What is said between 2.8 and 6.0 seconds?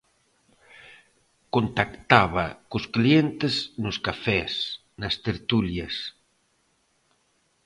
clientes nos cafés, nas tertulias...